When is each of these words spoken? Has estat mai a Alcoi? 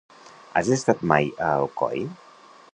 Has 0.61 0.71
estat 0.77 1.05
mai 1.13 1.29
a 1.49 1.53
Alcoi? 1.61 2.05